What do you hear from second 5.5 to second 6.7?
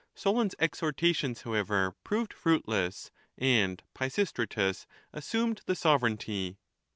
the sovereignty.